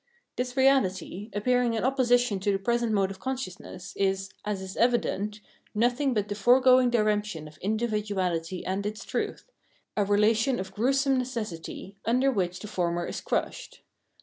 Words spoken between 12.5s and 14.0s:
the former is crushed.